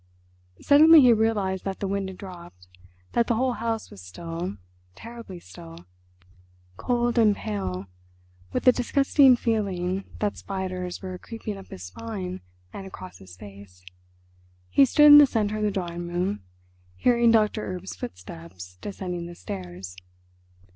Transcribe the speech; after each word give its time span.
Suddenly 0.59 1.01
he 1.01 1.13
realised 1.13 1.63
that 1.63 1.79
the 1.79 1.87
wind 1.87 2.09
had 2.09 2.17
dropped, 2.17 2.67
that 3.11 3.27
the 3.27 3.35
whole 3.35 3.53
house 3.53 3.91
was 3.91 4.01
still, 4.01 4.57
terribly 4.95 5.39
still. 5.39 5.85
Cold 6.75 7.19
and 7.19 7.35
pale, 7.35 7.85
with 8.51 8.67
a 8.67 8.71
disgusting 8.71 9.35
feeling 9.35 10.05
that 10.17 10.37
spiders 10.37 11.03
were 11.03 11.19
creeping 11.19 11.55
up 11.55 11.67
his 11.67 11.83
spine 11.83 12.41
and 12.73 12.87
across 12.87 13.19
his 13.19 13.37
face, 13.37 13.85
he 14.71 14.85
stood 14.85 15.05
in 15.05 15.19
the 15.19 15.27
centre 15.27 15.57
of 15.57 15.63
the 15.63 15.69
drawing 15.69 16.07
room, 16.07 16.39
hearing 16.95 17.29
Doctor 17.29 17.63
Erb's 17.75 17.95
footsteps 17.95 18.77
descending 18.81 19.27
the 19.27 19.35
stairs. 19.35 19.95